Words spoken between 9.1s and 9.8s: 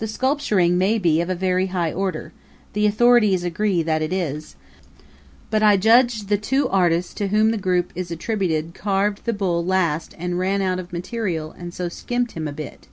the bull